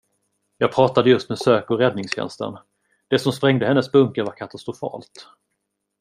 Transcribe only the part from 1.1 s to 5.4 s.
med sök och räddningstjänsten, det som sprängde hennes bunker var katastrofalt.